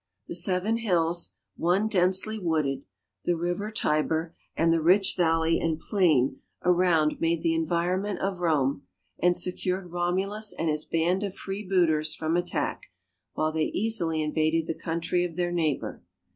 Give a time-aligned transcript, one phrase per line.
[0.27, 2.85] The Seven Hills, one densely wooded,
[3.25, 8.87] the river Tiber, and the rich valley and plain around made the environment of Rome,
[9.19, 12.87] and secured Romulus and his band of freebooters from attack,
[13.33, 16.01] while they easily invaded the country of their neighbor.